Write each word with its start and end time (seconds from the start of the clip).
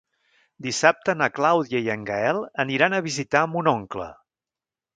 Dissabte 0.67 1.15
na 1.19 1.27
Clàudia 1.35 1.81
i 1.87 1.93
en 1.97 2.07
Gaël 2.09 2.41
aniran 2.65 2.95
a 3.01 3.05
visitar 3.11 3.45
mon 3.55 3.73
oncle. 3.77 4.09